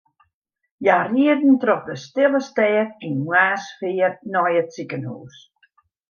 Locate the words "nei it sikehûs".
4.33-5.35